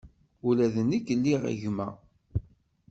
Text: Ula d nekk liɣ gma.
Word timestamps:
Ula 0.47 0.65
d 0.73 0.75
nekk 0.89 1.07
liɣ 1.21 1.43
gma. 1.61 1.87